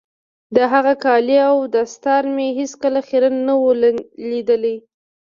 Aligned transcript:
د 0.55 0.57
هغه 0.73 0.93
کالي 1.03 1.37
او 1.49 1.57
دستار 1.75 2.23
مې 2.35 2.47
هېڅ 2.59 2.71
کله 2.83 2.99
خيرن 3.07 3.35
نه 3.47 3.53
وو 3.61 3.71
ليدلي. 4.31 4.75